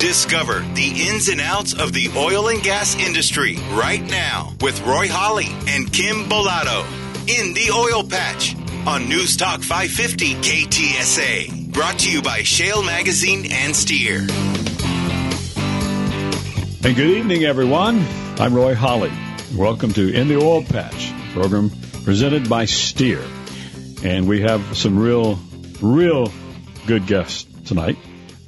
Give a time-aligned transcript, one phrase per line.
[0.00, 5.08] Discover the ins and outs of the oil and gas industry right now with Roy
[5.08, 6.86] Holly and Kim Bolado
[7.28, 11.70] in the Oil Patch on News Talk 550 KTSA.
[11.70, 14.20] Brought to you by Shale Magazine and Steer.
[16.82, 18.02] And good evening, everyone.
[18.38, 19.12] I'm Roy Holly.
[19.54, 21.70] Welcome to In the Oil Patch, program
[22.04, 23.22] presented by Steer.
[24.02, 25.38] And we have some real,
[25.82, 26.32] real
[26.86, 27.98] good guests tonight.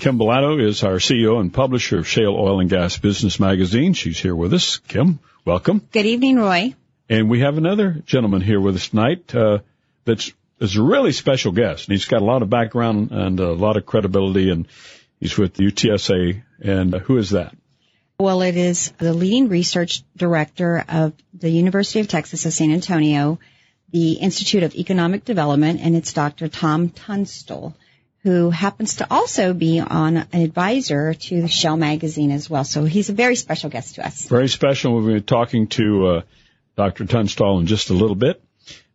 [0.03, 3.93] Kim Bolado is our CEO and publisher of Shale Oil and Gas Business Magazine.
[3.93, 4.79] She's here with us.
[4.79, 5.81] Kim, welcome.
[5.93, 6.75] Good evening, Roy.
[7.09, 9.61] And we have another gentleman here with us tonight uh,
[10.05, 11.87] that's is a really special guest.
[11.87, 14.67] And he's got a lot of background and a lot of credibility, and
[15.21, 16.43] he's with UTSA.
[16.61, 17.57] And uh, who is that?
[18.19, 23.39] Well, it is the leading research director of the University of Texas at San Antonio,
[23.93, 26.49] the Institute of Economic Development, and it's Dr.
[26.49, 27.77] Tom Tunstall,
[28.23, 32.65] who happens to also be on an advisor to Shale Magazine as well.
[32.65, 34.27] So he's a very special guest to us.
[34.27, 34.95] Very special.
[34.95, 36.23] We'll be talking to uh,
[36.77, 37.05] Dr.
[37.05, 38.43] Tunstall in just a little bit.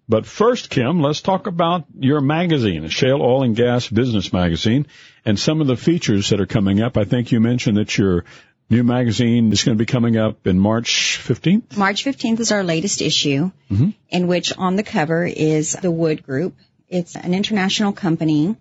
[0.10, 4.88] But first, Kim, let's talk about your magazine, a Shale Oil and Gas Business Magazine,
[5.26, 6.96] and some of the features that are coming up.
[6.96, 8.24] I think you mentioned that your
[8.70, 11.76] new magazine is going to be coming up in March 15th.
[11.76, 13.90] March 15th is our latest issue, mm-hmm.
[14.08, 16.56] in which on the cover is the Wood Group.
[16.88, 18.56] It's an international company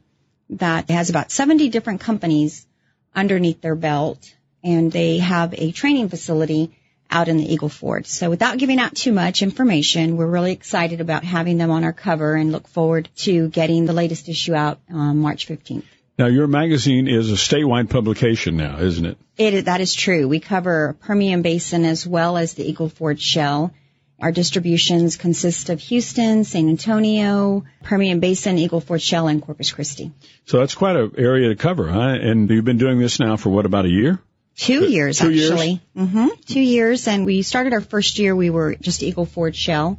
[0.50, 2.66] that has about 70 different companies
[3.14, 6.77] underneath their belt, and they have a training facility
[7.11, 8.06] out in the Eagle Ford.
[8.06, 11.92] So without giving out too much information, we're really excited about having them on our
[11.92, 15.84] cover and look forward to getting the latest issue out on March 15th.
[16.19, 19.19] Now, your magazine is a statewide publication now, isn't it?
[19.36, 20.27] It that is true.
[20.27, 23.72] We cover Permian Basin as well as the Eagle Ford Shale.
[24.19, 30.11] Our distributions consist of Houston, San Antonio, Permian Basin, Eagle Ford Shale, and Corpus Christi.
[30.47, 32.17] So that's quite an area to cover, huh?
[32.20, 34.19] And you've been doing this now for what, about a year?
[34.56, 35.69] Two years, Two actually.
[35.69, 36.08] Years?
[36.08, 36.27] Mm-hmm.
[36.47, 38.34] Two years, and we started our first year.
[38.34, 39.98] We were just Eagle Ford Shale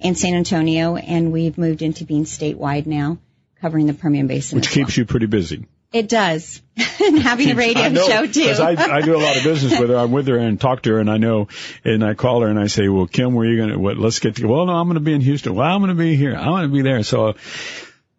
[0.00, 3.18] in San Antonio, and we've moved into being statewide now
[3.60, 4.56] covering the Permian Basin.
[4.56, 5.02] Which keeps well.
[5.02, 5.66] you pretty busy.
[5.92, 6.60] It does.
[7.00, 8.42] and having a radio know, show too.
[8.42, 9.96] Because I, I do a lot of business with her.
[9.96, 11.48] I'm with her and talk to her and I know,
[11.84, 13.96] and I call her and I say, well, Kim, where are you going to, what,
[13.96, 15.54] let's get to, well, no, I'm going to be in Houston.
[15.54, 16.34] Well, I'm going to be here.
[16.34, 17.02] I'm gonna be there.
[17.02, 17.34] So,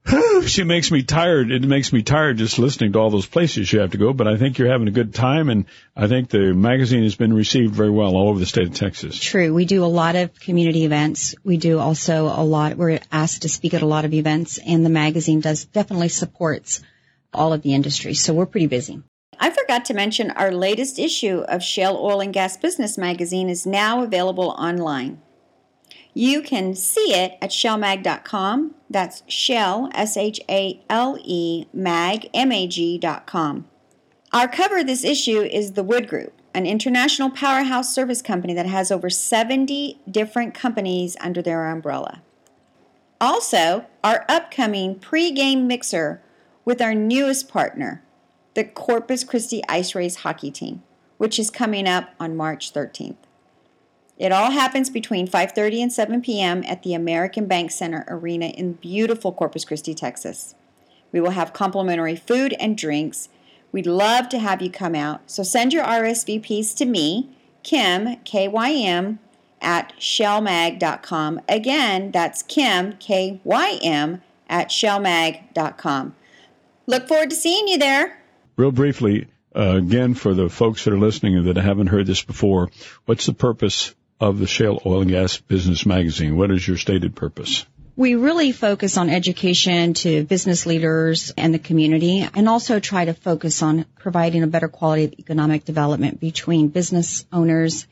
[0.46, 1.52] she makes me tired.
[1.52, 4.28] It makes me tired just listening to all those places you have to go, but
[4.28, 5.66] I think you're having a good time and
[5.96, 9.20] I think the magazine has been received very well all over the state of Texas.
[9.20, 9.54] True.
[9.54, 11.36] We do a lot of community events.
[11.44, 14.86] We do also a lot, we're asked to speak at a lot of events and
[14.86, 16.82] the magazine does definitely supports
[17.34, 18.14] all of the industry.
[18.14, 19.02] So we're pretty busy.
[19.40, 23.66] I forgot to mention our latest issue of Shale Oil and Gas Business Magazine is
[23.66, 25.22] now available online.
[26.14, 28.76] You can see it at shalemag.com.
[28.90, 33.68] That's shale, S H A L E, mag, M A G.com.
[34.34, 38.92] Our cover this issue is the Wood Group, an international powerhouse service company that has
[38.92, 42.22] over 70 different companies under their umbrella.
[43.22, 46.22] Also, our upcoming pre-game mixer
[46.70, 48.00] with our newest partner,
[48.54, 50.84] the Corpus Christi Ice Rays hockey team,
[51.18, 53.16] which is coming up on March 13th.
[54.20, 56.64] It all happens between 5:30 and 7 p.m.
[56.68, 60.54] at the American Bank Center Arena in beautiful Corpus Christi, Texas.
[61.12, 63.30] We will have complimentary food and drinks.
[63.72, 65.22] We'd love to have you come out.
[65.26, 69.18] So send your RSVPs to me, Kim, K-Y-M,
[69.60, 71.42] at shalemag.com.
[71.50, 76.16] Again, that's Kim, K-Y-M, at shalemag.com.
[76.90, 78.18] Look forward to seeing you there.
[78.56, 82.72] Real briefly, uh, again, for the folks that are listening that haven't heard this before,
[83.06, 86.36] what's the purpose of the Shale Oil and Gas Business Magazine?
[86.36, 87.64] What is your stated purpose?
[87.96, 93.14] We really focus on education to business leaders and the community and also try to
[93.14, 97.86] focus on providing a better quality of economic development between business owners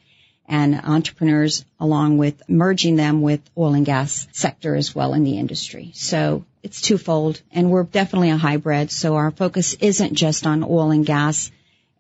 [0.48, 5.38] and entrepreneurs along with merging them with oil and gas sector as well in the
[5.38, 5.92] industry.
[5.94, 8.92] So it's twofold and we're definitely a hybrid.
[8.92, 11.52] So our focus isn't just on oil and gas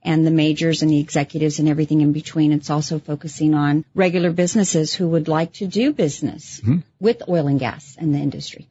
[0.03, 2.53] and the majors and the executives and everything in between.
[2.53, 6.77] It's also focusing on regular businesses who would like to do business mm-hmm.
[6.99, 8.67] with oil and gas and the industry.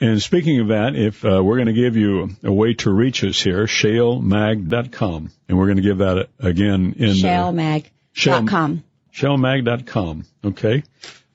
[0.00, 3.22] And speaking of that, if uh, we're going to give you a way to reach
[3.22, 8.82] us here, shalemag.com, and we're going to give that again in shalemag.com.
[9.18, 10.24] Shalemag.com.
[10.44, 10.82] Okay.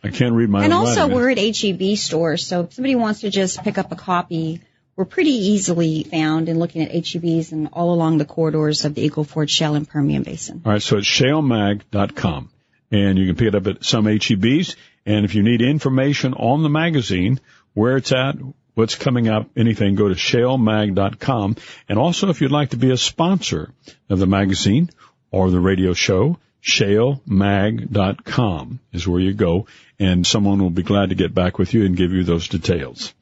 [0.04, 3.30] I can't read my And also we're at HEB stores, so if somebody wants to
[3.30, 4.62] just pick up a copy
[4.96, 9.02] we're pretty easily found in looking at HEBs and all along the corridors of the
[9.02, 10.62] Eagle Ford Shale and Permian Basin.
[10.66, 12.50] All right, so it's shalemag.com.
[12.92, 14.76] And you can pick it up at some HEBs.
[15.06, 17.40] And if you need information on the magazine,
[17.74, 18.36] where it's at,
[18.76, 21.56] what's coming up, anything, go to shalemag.com.
[21.90, 23.72] And also, if you'd like to be a sponsor
[24.10, 24.92] of the magazine
[25.32, 29.68] or the radio show, shalemag.com is where you go,
[30.00, 33.14] and someone will be glad to get back with you and give you those details.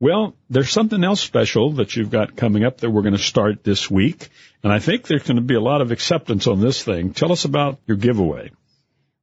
[0.00, 3.62] Well, there's something else special that you've got coming up that we're going to start
[3.62, 4.28] this week,
[4.62, 7.12] and I think there's going to be a lot of acceptance on this thing.
[7.12, 8.50] Tell us about your giveaway.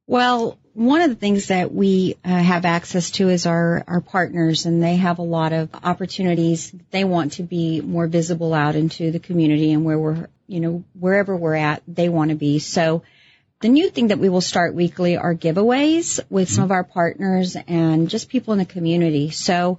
[0.06, 4.66] Well, one of the things that we uh, have access to is our, our partners
[4.66, 6.74] and they have a lot of opportunities.
[6.90, 10.84] They want to be more visible out into the community and where we're, you know,
[10.98, 12.58] wherever we're at, they want to be.
[12.58, 13.02] So
[13.62, 17.56] the new thing that we will start weekly are giveaways with some of our partners
[17.68, 19.30] and just people in the community.
[19.30, 19.78] So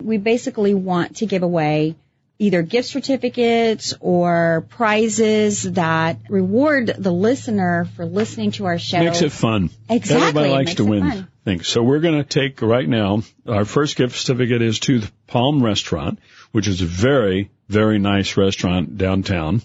[0.00, 1.96] we basically want to give away
[2.38, 9.00] either gift certificates or prizes that reward the listener for listening to our show.
[9.02, 9.70] Makes it fun.
[9.90, 10.28] Exactly.
[10.28, 11.28] Everybody likes to win fun.
[11.44, 11.66] things.
[11.66, 15.62] So we're going to take right now, our first gift certificate is to the Palm
[15.62, 16.20] Restaurant,
[16.52, 19.62] which is a very, very nice restaurant downtown.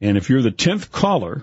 [0.00, 1.42] And if you're the 10th caller,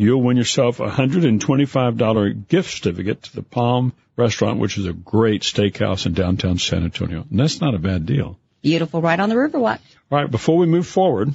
[0.00, 5.42] you'll win yourself a $125 gift certificate to the Palm Restaurant, which is a great
[5.42, 7.26] steakhouse in downtown San Antonio.
[7.30, 8.38] And that's not a bad deal.
[8.62, 9.78] Beautiful right on the Riverwalk.
[10.10, 11.34] All right, before we move forward,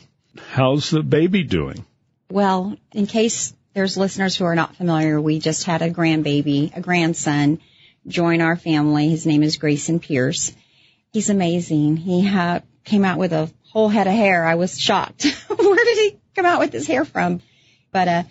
[0.49, 1.85] how's the baby doing?
[2.31, 6.81] Well, in case there's listeners who are not familiar, we just had a grandbaby, a
[6.81, 7.61] grandson,
[8.07, 9.09] join our family.
[9.09, 10.53] His name is Grayson Pierce.
[11.13, 11.97] He's amazing.
[11.97, 14.43] He ha- came out with a whole head of hair.
[14.43, 15.23] I was shocked.
[15.47, 17.41] Where did he come out with his hair from?
[17.91, 18.23] But uh,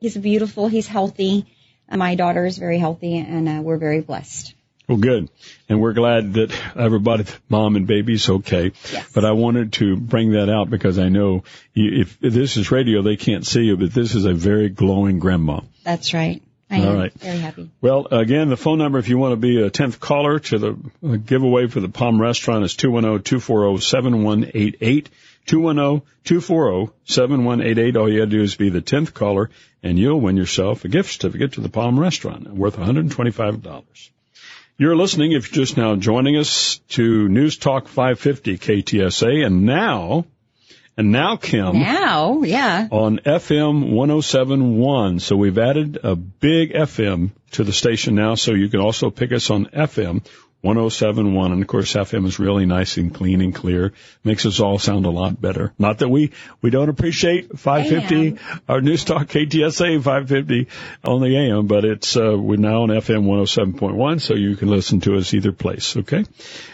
[0.00, 0.68] he's beautiful.
[0.68, 1.46] He's healthy.
[1.90, 4.54] My daughter is very healthy, and uh, we're very blessed.
[4.90, 5.30] Well, good.
[5.68, 8.72] And we're glad that everybody, mom and baby's okay.
[8.92, 9.12] Yes.
[9.12, 11.44] But I wanted to bring that out because I know
[11.74, 15.20] you, if this is radio, they can't see you, but this is a very glowing
[15.20, 15.60] grandma.
[15.84, 16.42] That's right.
[16.68, 17.12] I All am right.
[17.14, 17.70] very happy.
[17.80, 20.76] Well, again, the phone number if you want to be a 10th caller to the
[21.04, 25.06] uh, giveaway for the Palm Restaurant is 210-240-7188.
[25.46, 27.96] 210-240-7188.
[27.96, 29.50] All you got to do is be the 10th caller
[29.82, 34.10] and you'll win yourself a gift certificate to the Palm Restaurant worth $125.
[34.76, 40.24] You're listening, if you're just now joining us, to News Talk 550 KTSA and now,
[40.96, 42.88] and now Kim Now, yeah.
[42.90, 45.20] on FM 1071.
[45.20, 49.32] So we've added a big FM to the station now, so you can also pick
[49.32, 50.24] us on FM
[50.62, 51.52] 1071.
[51.52, 53.92] And of course, FM is really nice and clean and clear.
[54.24, 55.72] Makes us all sound a lot better.
[55.78, 60.68] Not that we, we don't appreciate 550, our News Talk KTSA 550
[61.04, 65.00] on the AM, but it's, uh, we're now on FM 107.1, so you can listen
[65.00, 66.24] to us either place, okay?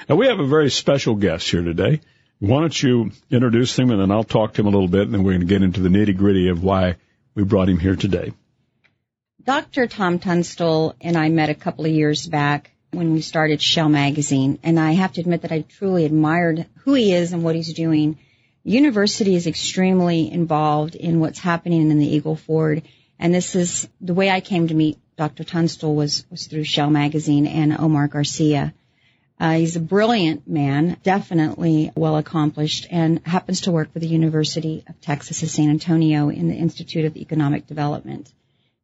[0.08, 2.00] And we have a very special guest here today.
[2.38, 5.14] Why don't you introduce him and then I'll talk to him a little bit and
[5.14, 6.96] then we're going to get into the nitty gritty of why
[7.34, 8.32] we brought him here today.
[9.42, 9.86] Dr.
[9.86, 14.58] Tom Tunstall and I met a couple of years back when we started Shale Magazine,
[14.62, 17.74] and I have to admit that I truly admired who he is and what he's
[17.74, 18.18] doing.
[18.64, 22.82] University is extremely involved in what's happening in the Eagle Ford,
[23.18, 25.44] and this is the way I came to meet Dr.
[25.44, 28.74] Tunstall was, was through Shale Magazine and Omar Garcia.
[29.38, 34.84] Uh, he's a brilliant man, definitely well accomplished, and happens to work for the University
[34.88, 38.30] of Texas at San Antonio in the Institute of Economic Development.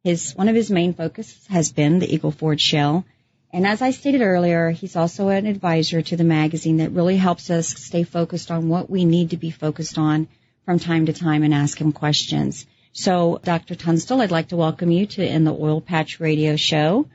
[0.03, 3.05] His one of his main focuses has been the Eagle Ford Shale,
[3.53, 7.51] and as I stated earlier, he's also an advisor to the magazine that really helps
[7.51, 10.27] us stay focused on what we need to be focused on
[10.65, 12.65] from time to time and ask him questions.
[12.93, 13.75] So, Dr.
[13.75, 17.07] Tunstall, I'd like to welcome you to In the Oil Patch Radio Show.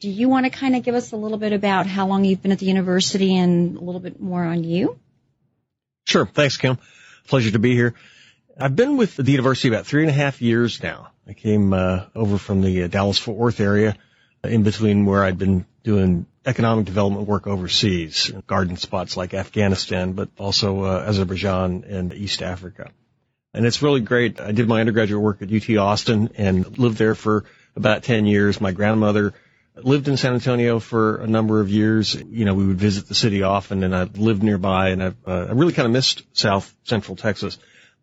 [0.00, 2.42] Do you want to kind of give us a little bit about how long you've
[2.42, 4.98] been at the university and a little bit more on you?
[6.06, 6.26] Sure.
[6.26, 6.78] Thanks, Kim.
[7.28, 7.94] Pleasure to be here.
[8.58, 11.12] I've been with the university about three and a half years now.
[11.26, 13.96] I came uh, over from the uh, Dallas Fort Worth area,
[14.44, 20.28] in between where I'd been doing economic development work overseas, garden spots like Afghanistan, but
[20.38, 22.90] also uh, Azerbaijan and East Africa.
[23.54, 24.40] And it's really great.
[24.40, 27.44] I did my undergraduate work at UT Austin and lived there for
[27.76, 28.60] about 10 years.
[28.60, 29.34] My grandmother
[29.76, 32.14] lived in San Antonio for a number of years.
[32.14, 35.46] You know, we would visit the city often and I lived nearby and I've, uh,
[35.48, 37.58] I really kind of missed South Central Texas.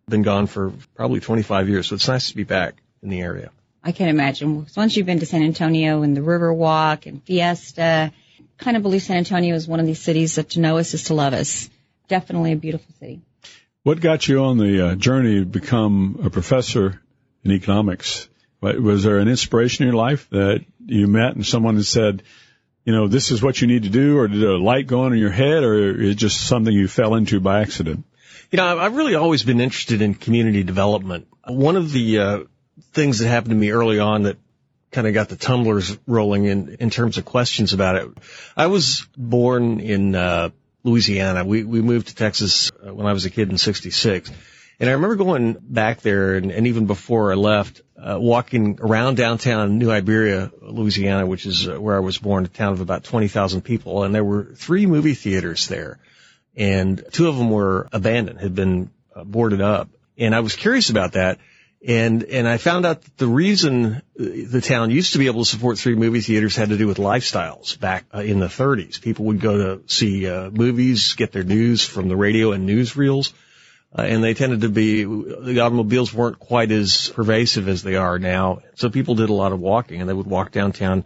[0.08, 1.88] Been gone for probably 25 years.
[1.88, 3.52] So it's nice to be back in the area.
[3.84, 4.66] I can't imagine.
[4.76, 8.12] Once you've been to San Antonio and the Riverwalk and Fiesta,
[8.58, 11.06] kind of believe San Antonio is one of these cities that to know us is
[11.06, 11.70] to love us.
[12.08, 13.22] Definitely a beautiful city.
[13.84, 17.02] What got you on the uh, journey to become a professor
[17.44, 18.28] in economics
[18.62, 22.24] was there an inspiration in your life that you met and someone had said,
[22.84, 25.14] you know, this is what you need to do, or did a light go on
[25.14, 28.06] in your head, or is it just something you fell into by accident?
[28.52, 31.28] You know, I've really always been interested in community development.
[31.48, 32.40] One of the uh,
[32.94, 34.38] things that happened to me early on that
[34.92, 38.08] kind of got the tumblers rolling in in terms of questions about it.
[38.58, 40.50] I was born in uh,
[40.84, 41.46] Louisiana.
[41.46, 44.32] We we moved to Texas uh, when I was a kid in '66,
[44.80, 49.18] and I remember going back there, and, and even before I left, uh, walking around
[49.18, 53.04] downtown New Iberia, Louisiana, which is uh, where I was born, a town of about
[53.04, 56.00] 20,000 people, and there were three movie theaters there,
[56.56, 60.90] and two of them were abandoned, had been uh, boarded up, and I was curious
[60.90, 61.40] about that.
[61.86, 65.50] And, and I found out that the reason the town used to be able to
[65.50, 69.02] support three movie theaters had to do with lifestyles back uh, in the 30s.
[69.02, 73.32] People would go to see uh, movies, get their news from the radio and newsreels.
[73.98, 78.20] Uh, and they tended to be, the automobiles weren't quite as pervasive as they are
[78.20, 78.62] now.
[78.76, 81.06] So people did a lot of walking and they would walk downtown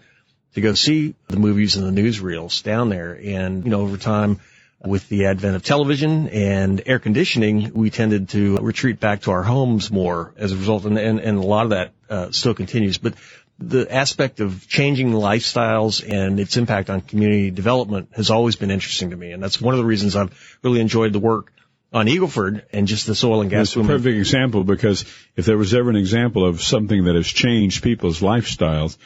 [0.55, 3.13] to go see the movies and the newsreels down there.
[3.13, 4.39] And, you know, over time,
[4.85, 9.43] with the advent of television and air conditioning, we tended to retreat back to our
[9.43, 12.97] homes more as a result, and, and, and a lot of that uh, still continues.
[12.97, 13.13] But
[13.59, 19.11] the aspect of changing lifestyles and its impact on community development has always been interesting
[19.11, 21.53] to me, and that's one of the reasons I've really enjoyed the work
[21.93, 23.67] on Eagleford and just this oil and gas.
[23.67, 27.27] It's a perfect example because if there was ever an example of something that has
[27.27, 28.97] changed people's lifestyles,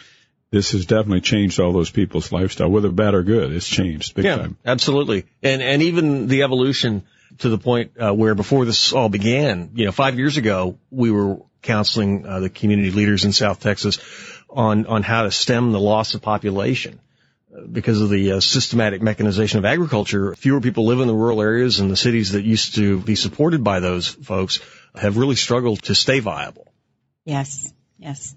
[0.50, 3.51] this has definitely changed all those people's lifestyle, whether bad or good.
[3.51, 4.58] It's changed big yeah, time.
[4.66, 5.25] Absolutely.
[5.44, 7.04] And, and even the evolution
[7.39, 11.12] to the point uh, where before this all began, you know, five years ago, we
[11.12, 14.00] were counseling uh, the community leaders in South Texas
[14.50, 17.00] on, on how to stem the loss of population.
[17.72, 21.80] Because of the uh, systematic mechanization of agriculture, fewer people live in the rural areas
[21.80, 24.60] and the cities that used to be supported by those folks
[24.94, 26.72] have really struggled to stay viable.
[27.25, 28.36] Yes, yes.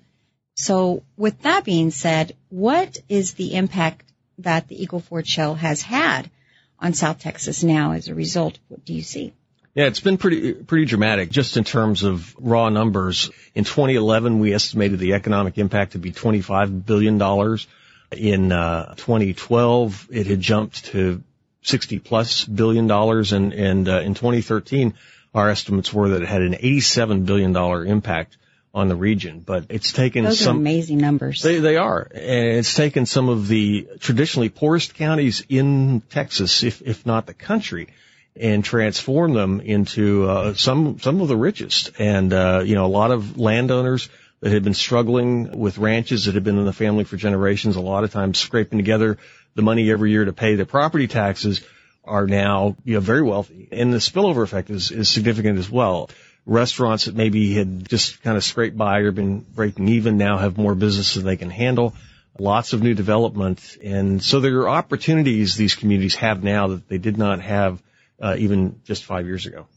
[0.60, 4.04] So with that being said, what is the impact
[4.38, 6.30] that the Eagle Ford Shale has had
[6.78, 8.58] on South Texas now as a result?
[8.68, 9.32] What do you see?
[9.74, 13.30] Yeah, it's been pretty pretty dramatic just in terms of raw numbers.
[13.54, 17.66] In 2011, we estimated the economic impact to be 25 billion dollars.
[18.10, 21.22] In uh, 2012, it had jumped to
[21.62, 24.94] 60 plus billion dollars, and and uh, in 2013,
[25.34, 28.36] our estimates were that it had an 87 billion dollar impact
[28.72, 31.42] on the region, but it's taken Those some amazing numbers.
[31.42, 36.80] They they are, and it's taken some of the traditionally poorest counties in Texas, if
[36.82, 37.88] if not the country,
[38.36, 41.92] and transformed them into uh, some some of the richest.
[41.98, 44.08] And uh, you know, a lot of landowners
[44.40, 47.80] that had been struggling with ranches that had been in the family for generations, a
[47.80, 49.18] lot of times scraping together
[49.56, 51.60] the money every year to pay their property taxes,
[52.04, 56.08] are now you know very wealthy, and the spillover effect is is significant as well
[56.50, 60.58] restaurants that maybe had just kind of scraped by or been breaking even now have
[60.58, 61.94] more business than they can handle.
[62.38, 63.76] Lots of new development.
[63.82, 67.80] And so there are opportunities these communities have now that they did not have
[68.20, 69.68] uh, even just five years ago.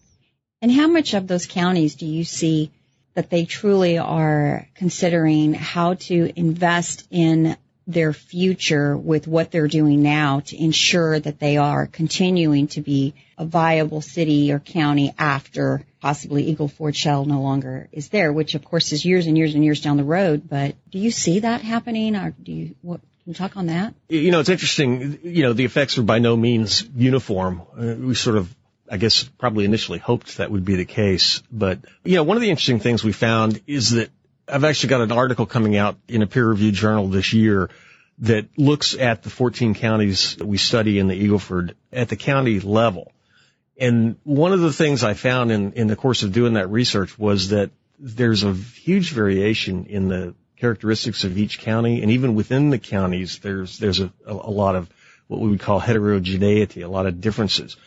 [0.63, 2.71] And how much of those counties do you see
[3.13, 10.01] that they truly are considering how to invest in their future with what they're doing
[10.01, 15.85] now to ensure that they are continuing to be a viable city or county after
[16.01, 19.55] possibly Eagle Ford Shale no longer is there, which of course is years and years
[19.55, 20.47] and years down the road.
[20.49, 23.93] But do you see that happening or do you, what, can you talk on that?
[24.09, 25.19] You know, it's interesting.
[25.23, 27.61] You know, the effects are by no means uniform.
[27.77, 28.53] Uh, we sort of
[28.89, 31.41] I guess probably initially hoped that would be the case.
[31.51, 34.11] But, you know, one of the interesting things we found is that
[34.47, 37.69] I've actually got an article coming out in a peer reviewed journal this year
[38.19, 42.59] that looks at the 14 counties that we study in the Eagleford at the county
[42.59, 43.11] level.
[43.77, 47.17] And one of the things I found in, in the course of doing that research
[47.17, 52.01] was that there's a huge variation in the characteristics of each county.
[52.01, 54.89] And even within the counties, there's, there's a, a lot of
[55.27, 57.77] what we would call heterogeneity, a lot of differences.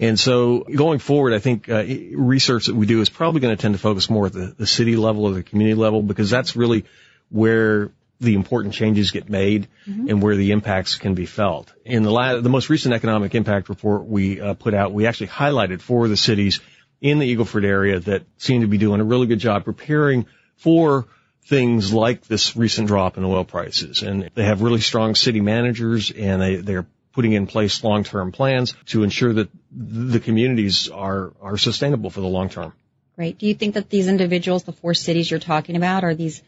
[0.00, 3.60] And so going forward, I think uh, research that we do is probably going to
[3.60, 6.56] tend to focus more at the, the city level or the community level because that's
[6.56, 6.84] really
[7.30, 10.08] where the important changes get made mm-hmm.
[10.08, 11.72] and where the impacts can be felt.
[11.84, 15.28] In the la- the most recent economic impact report we uh, put out, we actually
[15.28, 16.60] highlighted four of the cities
[17.00, 21.06] in the Eagleford area that seem to be doing a really good job preparing for
[21.46, 24.02] things like this recent drop in oil prices.
[24.02, 28.74] And they have really strong city managers and they, they're putting in place long-term plans
[28.86, 32.72] to ensure that the communities are, are sustainable for the long term.
[33.16, 33.38] Great.
[33.38, 36.42] Do you think that these individuals, the four cities you're talking about, are these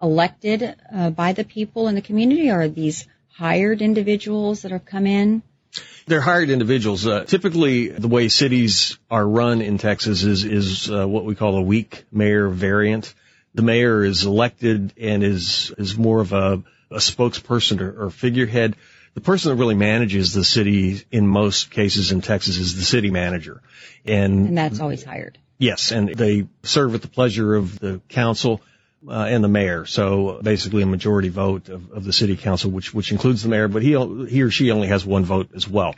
[0.00, 4.84] elected uh, by the people in the community, or are these hired individuals that have
[4.84, 5.42] come in?
[6.06, 7.06] They're hired individuals.
[7.06, 11.56] Uh, typically, the way cities are run in Texas is is uh, what we call
[11.56, 13.14] a weak mayor variant.
[13.54, 18.76] the mayor is elected and is, is more of a, a spokesperson or, or figurehead.
[19.14, 23.10] The person that really manages the city in most cases in Texas is the city
[23.10, 23.60] manager.
[24.04, 25.38] And, And that's always hired.
[25.58, 28.60] yes, and they serve at the pleasure of the council.
[29.04, 29.84] Uh, and the mayor.
[29.84, 33.66] So basically a majority vote of, of the city council, which, which includes the mayor,
[33.66, 33.96] but he,
[34.28, 35.96] he or she only has one vote as well.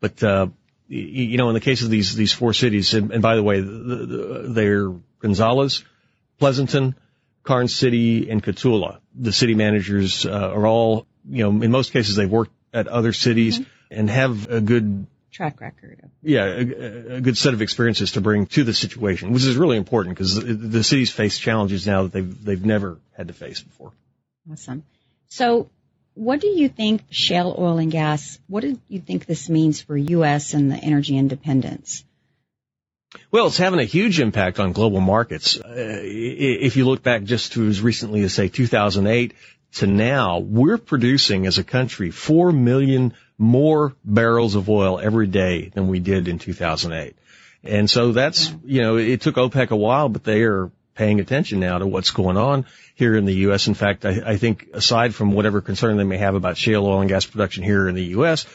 [0.00, 0.46] But, uh,
[0.88, 3.60] you know, in the case of these, these four cities, and, and by the way,
[3.60, 4.88] the, the, they're
[5.20, 5.84] Gonzales,
[6.38, 6.94] Pleasanton,
[7.42, 9.00] Karnes City, and Cotulla.
[9.14, 13.12] The city managers, uh, are all, you know, in most cases they've worked at other
[13.12, 16.00] cities and have a good Track record.
[16.02, 19.56] of- yeah, a, a good set of experiences to bring to the situation, which is
[19.56, 23.34] really important because the, the cities face challenges now that they've they've never had to
[23.34, 23.92] face before.
[24.50, 24.82] Awesome.
[25.28, 25.68] So
[26.14, 29.96] what do you think shale oil and gas, what do you think this means for
[29.96, 30.54] U.S.
[30.54, 32.04] and the energy independence?
[33.30, 35.58] Well, it's having a huge impact on global markets.
[35.58, 39.34] Uh, if you look back just to as recently as say 2008
[39.74, 45.68] to now, we're producing as a country 4 million more barrels of oil every day
[45.68, 47.16] than we did in 2008.
[47.64, 51.60] And so that's, you know, it took OPEC a while, but they are paying attention
[51.60, 53.68] now to what's going on here in the U.S.
[53.68, 57.00] In fact, I, I think aside from whatever concern they may have about shale oil
[57.00, 58.46] and gas production here in the U.S.,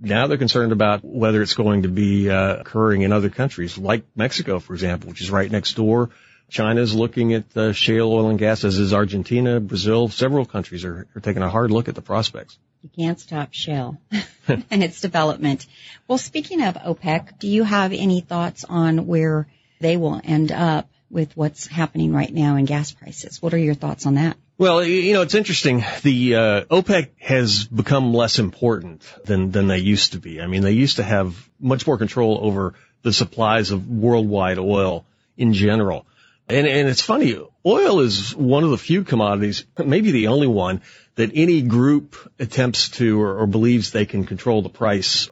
[0.00, 4.04] now they're concerned about whether it's going to be uh, occurring in other countries, like
[4.16, 6.10] Mexico, for example, which is right next door.
[6.48, 10.08] China's looking at uh, shale oil and gas, as is Argentina, Brazil.
[10.08, 12.58] Several countries are, are taking a hard look at the prospects.
[12.82, 13.98] You can't stop shale
[14.48, 15.66] and its development.
[16.06, 19.48] Well, speaking of OPEC, do you have any thoughts on where
[19.80, 23.40] they will end up with what's happening right now in gas prices?
[23.40, 24.36] What are your thoughts on that?
[24.58, 25.84] Well, you know, it's interesting.
[26.02, 30.40] The uh, OPEC has become less important than than they used to be.
[30.40, 35.06] I mean, they used to have much more control over the supplies of worldwide oil
[35.36, 36.06] in general.
[36.48, 40.82] And and it's funny, oil is one of the few commodities, maybe the only one
[41.14, 45.30] that any group attempts to or, or believes they can control the price.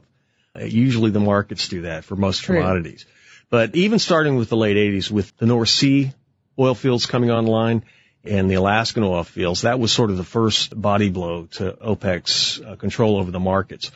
[0.54, 2.57] Uh, usually the markets do that for most True.
[2.57, 3.04] commodities.
[3.51, 6.12] But even starting with the late 80s with the North Sea
[6.59, 7.85] oil fields coming online
[8.25, 12.61] and the Alaskan oil fields, that was sort of the first body blow to OPEC's
[12.62, 13.90] uh, control over the markets.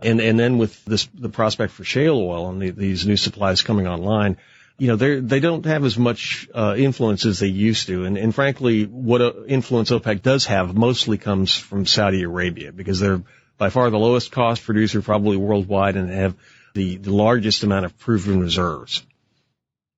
[0.00, 3.62] And, and then with this, the prospect for shale oil and the, these new supplies
[3.62, 4.36] coming online,
[4.78, 8.16] you know, they they don't have as much uh, influence as they used to, and,
[8.16, 13.22] and frankly, what uh, influence OPEC does have mostly comes from Saudi Arabia because they're
[13.58, 16.34] by far the lowest cost producer probably worldwide and have
[16.74, 19.04] the, the largest amount of proven reserves.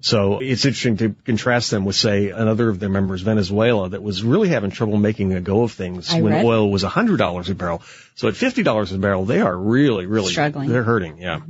[0.03, 4.23] So it's interesting to contrast them with, say, another of their members, Venezuela, that was
[4.23, 7.55] really having trouble making a go of things I when read- oil was $100 a
[7.55, 7.81] barrel.
[8.17, 10.69] So at $50 a barrel, they are really, really Struggling.
[10.69, 11.41] They're hurting, yeah.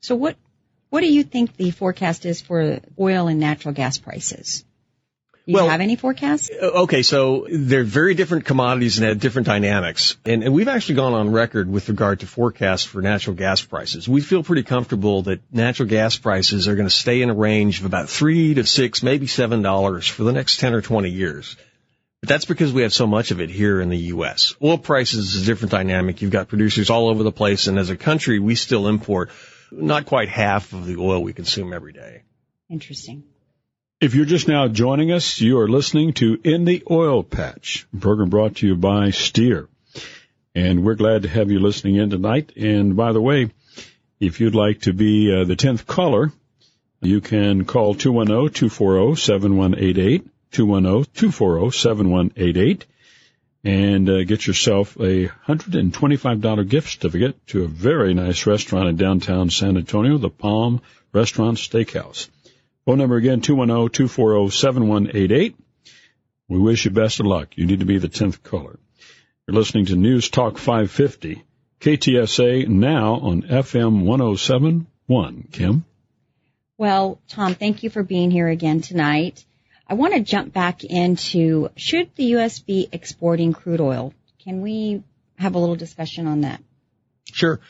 [0.00, 0.36] So what,
[0.90, 4.64] what do you think the forecast is for oil and natural gas prices?
[5.46, 6.50] Do you Well- have any forecasts?
[6.50, 10.16] Uh, Okay, so they're very different commodities and have different dynamics.
[10.26, 14.06] And, and we've actually gone on record with regard to forecasts for natural gas prices.
[14.06, 17.80] We feel pretty comfortable that natural gas prices are going to stay in a range
[17.80, 21.56] of about three to six, maybe seven dollars for the next 10 or 20 years.
[22.20, 24.54] But that's because we have so much of it here in the U.S.
[24.62, 26.20] Oil prices is a different dynamic.
[26.20, 27.68] You've got producers all over the place.
[27.68, 29.30] And as a country, we still import
[29.70, 32.22] not quite half of the oil we consume every day.
[32.70, 33.24] Interesting.
[34.00, 37.96] If you're just now joining us, you are listening to In the Oil Patch, a
[37.98, 39.68] program brought to you by Steer.
[40.54, 42.52] And we're glad to have you listening in tonight.
[42.56, 43.50] And by the way,
[44.20, 46.30] if you'd like to be uh, the 10th caller,
[47.00, 52.82] you can call 210-240-7188, 210-240-7188,
[53.68, 59.50] and uh, get yourself a $125 gift certificate to a very nice restaurant in downtown
[59.50, 60.80] San Antonio, the Palm
[61.12, 62.30] Restaurant Steakhouse.
[62.86, 65.54] Phone number again, 210-240-7188.
[66.48, 67.48] We wish you best of luck.
[67.56, 68.78] You need to be the 10th caller.
[69.46, 71.44] You're listening to News Talk 550,
[71.78, 75.52] KTSA, now on FM 107.1.
[75.52, 75.84] Kim?
[76.78, 79.44] Well, Tom, thank you for being here again tonight.
[79.88, 82.58] I want to jump back into should the U.S.
[82.58, 84.12] be exporting crude oil?
[84.44, 85.02] Can we
[85.38, 86.62] have a little discussion on that?
[87.32, 87.60] Sure.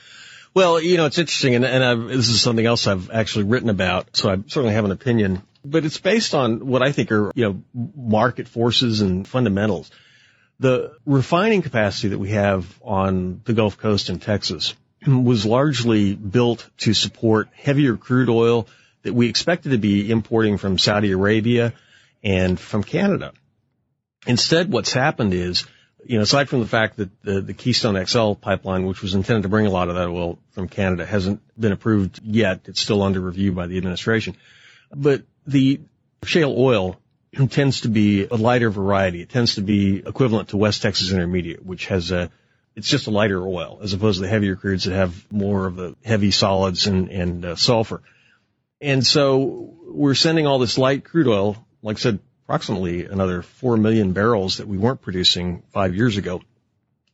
[0.52, 4.16] Well, you know, it's interesting, and, and this is something else I've actually written about,
[4.16, 5.42] so I certainly have an opinion.
[5.64, 7.62] But it's based on what I think are, you know,
[7.94, 9.90] market forces and fundamentals.
[10.59, 14.74] The refining capacity that we have on the Gulf Coast in Texas
[15.07, 18.66] was largely built to support heavier crude oil
[19.02, 21.74] that we expected to be importing from Saudi Arabia
[22.22, 23.33] and from Canada.
[24.26, 25.64] Instead, what's happened is,
[26.04, 29.42] you know, aside from the fact that the, the Keystone XL pipeline, which was intended
[29.42, 32.62] to bring a lot of that oil from Canada, hasn't been approved yet.
[32.66, 34.37] It's still under review by the administration.
[34.94, 35.81] But the
[36.24, 37.00] shale oil
[37.50, 39.22] tends to be a lighter variety.
[39.22, 42.31] It tends to be equivalent to West Texas Intermediate, which has a,
[42.74, 45.76] it's just a lighter oil as opposed to the heavier crudes that have more of
[45.76, 48.02] the heavy solids and, and uh, sulfur.
[48.81, 53.77] And so we're sending all this light crude oil, like I said, approximately another 4
[53.77, 56.41] million barrels that we weren't producing five years ago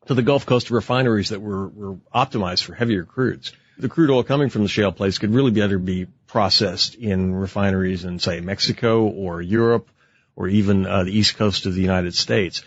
[0.06, 3.52] to the Gulf Coast refineries that were, were optimized for heavier crudes.
[3.78, 8.04] The crude oil coming from the shale plays could really better be processed in refineries
[8.04, 9.88] in, say, Mexico or Europe
[10.36, 12.62] or even uh, the east coast of the United States.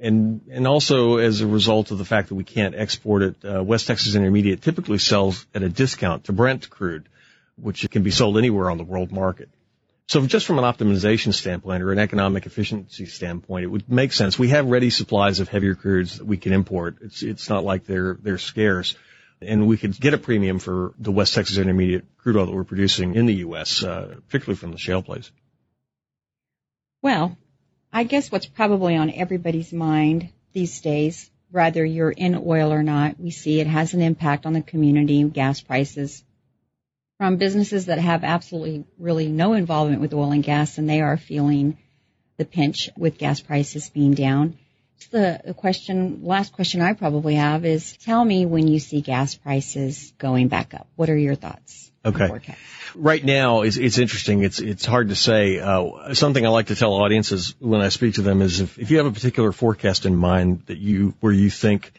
[0.00, 3.62] And, and also as a result of the fact that we can't export it, uh,
[3.62, 7.08] West Texas Intermediate typically sells at a discount to Brent crude,
[7.56, 9.48] which can be sold anywhere on the world market.
[10.08, 14.38] So just from an optimization standpoint or an economic efficiency standpoint, it would make sense.
[14.38, 16.96] We have ready supplies of heavier crudes that we can import.
[17.02, 18.96] It's, it's not like they're, they're scarce.
[19.42, 22.64] And we could get a premium for the West Texas Intermediate crude oil that we're
[22.64, 25.30] producing in the U.S., uh, particularly from the shale plays.
[27.02, 27.36] Well,
[27.92, 33.20] I guess what's probably on everybody's mind these days, whether you're in oil or not,
[33.20, 36.24] we see it has an impact on the community, gas prices.
[37.18, 41.16] From businesses that have absolutely really no involvement with oil and gas and they are
[41.16, 41.76] feeling
[42.36, 44.56] the pinch with gas prices being down.
[45.10, 50.12] The question, last question I probably have is tell me when you see gas prices
[50.18, 50.86] going back up.
[50.94, 51.90] What are your thoughts?
[52.04, 52.54] Okay.
[52.94, 54.42] Right now, it's, it's interesting.
[54.42, 55.58] It's it's hard to say.
[55.58, 58.90] Uh, something I like to tell audiences when I speak to them is if, if
[58.90, 61.92] you have a particular forecast in mind that you where you think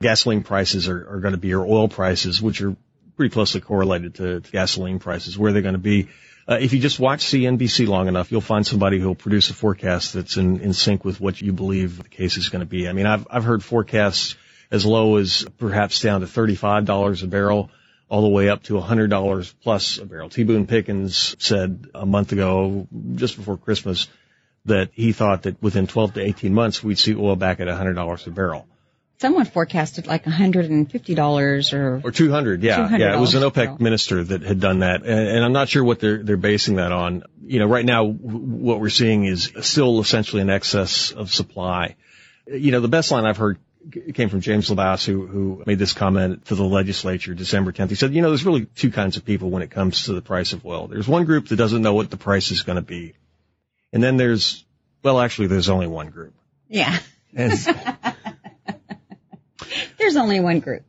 [0.00, 2.76] gasoline prices are, are going to be or oil prices, which are
[3.18, 6.08] pretty closely correlated to, to gasoline prices, where they're going to be.
[6.48, 10.14] Uh, if you just watch CNBC long enough, you'll find somebody who'll produce a forecast
[10.14, 12.88] that's in, in sync with what you believe the case is going to be.
[12.88, 14.36] I mean, I've I've heard forecasts
[14.70, 17.70] as low as perhaps down to $35 a barrel
[18.08, 20.30] all the way up to $100 plus a barrel.
[20.30, 20.44] T.
[20.44, 24.06] Boone Pickens said a month ago, just before Christmas,
[24.64, 28.26] that he thought that within 12 to 18 months we'd see oil back at $100
[28.26, 28.66] a barrel.
[29.20, 32.62] Someone forecasted like $150 or or 200.
[32.62, 33.16] Yeah, yeah.
[33.16, 35.98] It was an OPEC minister that had done that, and, and, I'm not sure what
[35.98, 37.24] they're they're basing that on.
[37.44, 41.96] You know, right now what we're seeing is still essentially an excess of supply.
[42.46, 43.58] You know, the best line I've heard
[44.14, 47.88] came from James Labas, who, who made this comment to the legislature December 10th.
[47.88, 50.22] He said, you know, there's really two kinds of people when it comes to the
[50.22, 50.88] price of oil.
[50.88, 53.14] There's one group that doesn't know what the price is going to be.
[53.92, 54.64] And then there's,
[55.02, 56.34] well, actually, there's only one group.
[56.68, 56.98] Yeah.
[60.08, 60.84] there's only one group.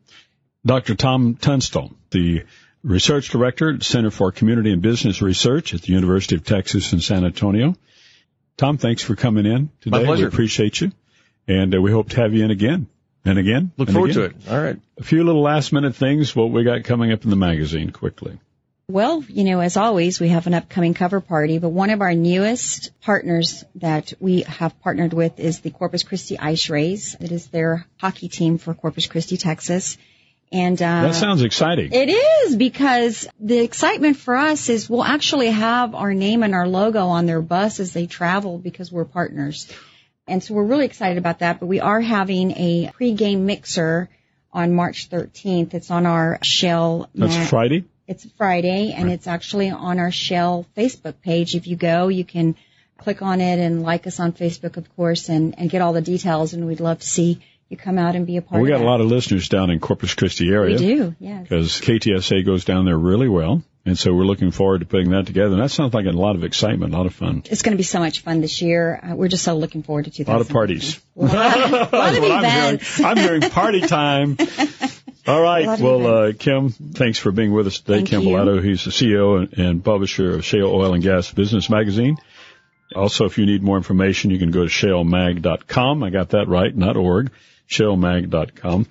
[0.65, 0.95] Dr.
[0.95, 2.43] Tom Tunstall, the
[2.83, 7.01] research director at Center for Community and Business Research at the University of Texas in
[7.01, 7.75] San Antonio.
[8.57, 9.99] Tom, thanks for coming in today.
[9.99, 10.23] My pleasure.
[10.23, 10.91] We appreciate you
[11.47, 12.87] and uh, we hope to have you in again
[13.25, 13.71] and again.
[13.75, 14.29] Look and forward again.
[14.31, 14.49] to it.
[14.49, 14.79] All right.
[14.97, 16.35] A few little last minute things.
[16.35, 18.39] What we got coming up in the magazine quickly.
[18.89, 22.15] Well, you know, as always, we have an upcoming cover party, but one of our
[22.15, 27.15] newest partners that we have partnered with is the Corpus Christi Ice Rays.
[27.21, 29.99] It is their hockey team for Corpus Christi, Texas.
[30.51, 31.93] And uh, that sounds exciting.
[31.93, 36.67] It is because the excitement for us is we'll actually have our name and our
[36.67, 39.71] logo on their bus as they travel because we're partners.
[40.27, 44.09] And so we're really excited about that, but we are having a pregame mixer
[44.51, 45.75] on March 13th.
[45.75, 47.07] It's on our Shale.
[47.13, 47.83] That's Mat- Friday?
[48.09, 51.53] It's Friday and it's actually on our Shale Facebook page.
[51.53, 52.55] If you go, you can
[52.97, 56.01] click on it and like us on Facebook, of course, and, and get all the
[56.01, 56.53] details.
[56.53, 58.79] And we'd love to see you come out and be a part Well, we of
[58.79, 60.77] got a lot of listeners down in Corpus Christi area.
[60.79, 61.43] We do, yes.
[61.43, 63.61] Because KTSA goes down there really well.
[63.85, 65.53] And so we're looking forward to putting that together.
[65.53, 67.43] And that sounds like a lot of excitement, a lot of fun.
[67.45, 68.99] It's going to be so much fun this year.
[69.01, 70.33] Uh, we're just so looking forward to 2000.
[70.33, 70.99] A lot of parties.
[71.15, 71.33] A lot,
[71.93, 72.97] a lot of what I'm events.
[72.97, 73.11] hearing.
[73.11, 74.37] I'm hearing party time.
[75.29, 75.79] All right.
[75.79, 77.97] Well, uh, Kim, thanks for being with us today.
[77.97, 78.29] Thank Kim you.
[78.29, 82.17] Bolado, he's the CEO and, and publisher of Shale Oil and Gas Business Magazine.
[82.95, 86.01] Also, if you need more information, you can go to shalemag.com.
[86.01, 87.31] I got that right, not org.
[87.69, 88.87] Shalemag.com.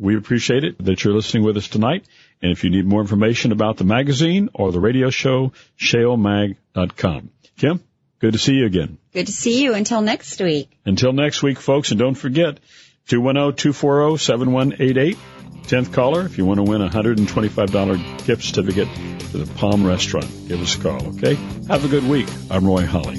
[0.00, 2.06] We appreciate it that you're listening with us tonight.
[2.40, 7.30] And if you need more information about the magazine or the radio show, shalemag.com.
[7.58, 7.80] Kim,
[8.20, 8.96] good to see you again.
[9.12, 9.74] Good to see you.
[9.74, 10.70] Until next week.
[10.86, 15.18] Until next week, folks, and don't forget, oh, 210-240-7188.
[15.64, 18.88] 10th caller, if you want to win a $125 gift certificate
[19.30, 21.34] to the Palm Restaurant, give us a call, okay?
[21.68, 22.28] Have a good week.
[22.50, 23.16] I'm Roy Holly.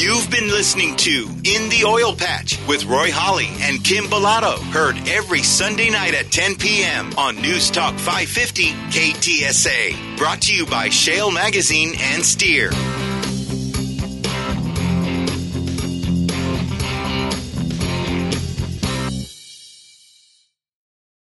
[0.00, 4.58] You've been listening to In the Oil Patch with Roy Holly and Kim Bolado.
[4.70, 7.12] Heard every Sunday night at 10 p.m.
[7.18, 10.16] on News Talk 550 KTSA.
[10.18, 12.70] Brought to you by Shale Magazine and Steer.